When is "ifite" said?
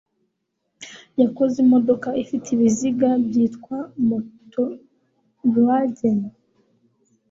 2.23-2.47